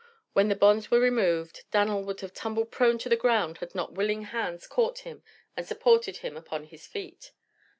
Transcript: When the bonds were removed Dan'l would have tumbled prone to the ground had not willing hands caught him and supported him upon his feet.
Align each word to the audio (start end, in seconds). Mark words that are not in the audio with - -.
When 0.33 0.47
the 0.47 0.55
bonds 0.55 0.89
were 0.89 0.99
removed 0.99 1.63
Dan'l 1.69 2.01
would 2.05 2.21
have 2.21 2.33
tumbled 2.33 2.71
prone 2.71 2.97
to 2.97 3.07
the 3.07 3.15
ground 3.15 3.59
had 3.59 3.75
not 3.75 3.93
willing 3.93 4.23
hands 4.23 4.65
caught 4.65 5.01
him 5.05 5.21
and 5.55 5.63
supported 5.63 6.17
him 6.17 6.35
upon 6.35 6.63
his 6.63 6.87
feet. 6.87 7.33